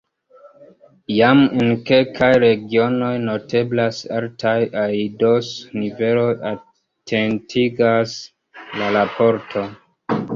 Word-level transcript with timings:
Jam 1.15 1.41
en 1.63 1.67
kelkaj 1.89 2.29
regionoj 2.43 3.11
noteblas 3.25 3.99
altaj 4.19 4.53
aidoso-niveloj, 4.85 6.31
atentigas 6.53 8.15
la 8.81 8.89
raporto. 8.97 9.65